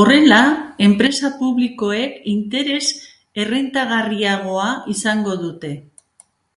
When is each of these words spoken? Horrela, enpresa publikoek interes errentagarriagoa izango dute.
Horrela, 0.00 0.36
enpresa 0.88 1.30
publikoek 1.40 2.20
interes 2.34 2.82
errentagarriagoa 3.46 4.68
izango 4.96 5.38
dute. 5.44 5.72